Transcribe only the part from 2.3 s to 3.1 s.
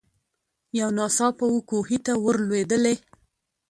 لوېدلې